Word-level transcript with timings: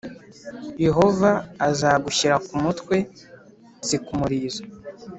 Yehova 0.85 1.29
azagushyira 1.67 2.35
ku 2.47 2.53
mutwe; 2.63 2.95
si 3.87 3.97
ku 4.05 4.11
murizo. 4.19 4.63